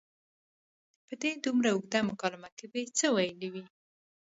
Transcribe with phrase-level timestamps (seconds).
[1.07, 3.65] په دې دومره اوږده مکالمه کې به یې څه ویلي وي.